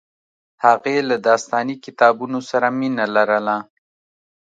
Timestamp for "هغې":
0.65-0.97